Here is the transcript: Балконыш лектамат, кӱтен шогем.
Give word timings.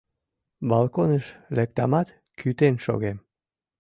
Балконыш 0.69 1.25
лектамат, 1.55 2.07
кӱтен 2.39 2.75
шогем. 2.85 3.17